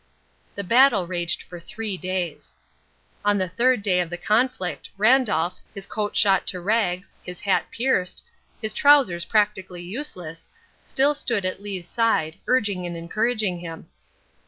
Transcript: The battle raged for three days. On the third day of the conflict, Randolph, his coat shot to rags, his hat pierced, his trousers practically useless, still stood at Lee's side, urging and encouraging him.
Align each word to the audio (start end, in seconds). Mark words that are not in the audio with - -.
The 0.55 0.63
battle 0.63 1.05
raged 1.05 1.43
for 1.43 1.59
three 1.59 1.95
days. 1.95 2.55
On 3.23 3.37
the 3.37 3.47
third 3.47 3.83
day 3.83 3.99
of 3.99 4.09
the 4.09 4.17
conflict, 4.17 4.89
Randolph, 4.97 5.59
his 5.75 5.85
coat 5.85 6.17
shot 6.17 6.47
to 6.47 6.59
rags, 6.59 7.13
his 7.23 7.41
hat 7.41 7.67
pierced, 7.69 8.23
his 8.59 8.73
trousers 8.73 9.25
practically 9.25 9.83
useless, 9.83 10.47
still 10.83 11.13
stood 11.13 11.45
at 11.45 11.61
Lee's 11.61 11.87
side, 11.87 12.37
urging 12.47 12.87
and 12.87 12.97
encouraging 12.97 13.59
him. 13.59 13.89